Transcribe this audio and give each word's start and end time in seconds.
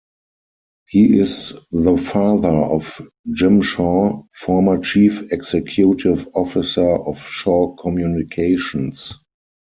He 0.89 1.19
is 1.19 1.53
the 1.71 1.95
father 1.95 2.49
of 2.49 2.99
Jim 3.35 3.61
Shaw, 3.61 4.23
former 4.33 4.79
chief 4.81 5.31
executive 5.31 6.27
officer 6.33 6.89
of 6.89 7.19
Shaw 7.27 7.75
Communications. 7.75 9.13